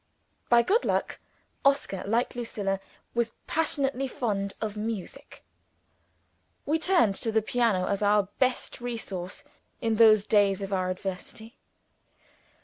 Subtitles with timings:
[0.49, 1.19] By good luck,
[1.63, 2.79] Oscar, like Lucilla,
[3.13, 5.43] was passionately fond of music.
[6.65, 9.43] We turned to the piano as our best resource
[9.79, 11.59] in those days of our adversity.